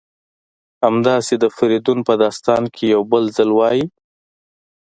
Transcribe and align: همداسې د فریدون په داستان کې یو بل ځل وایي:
همداسې 0.85 1.33
د 1.43 1.45
فریدون 1.57 1.99
په 2.07 2.13
داستان 2.23 2.63
کې 2.75 2.83
یو 2.93 3.01
بل 3.11 3.23
ځل 3.35 3.49
وایي: 3.53 3.85